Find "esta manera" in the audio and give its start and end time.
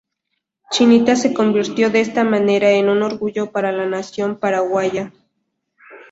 2.01-2.71